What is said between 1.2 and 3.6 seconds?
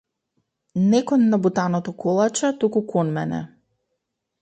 набутаното колаче туку кон мене.